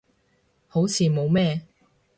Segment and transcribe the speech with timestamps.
[0.67, 1.61] 好似冇咩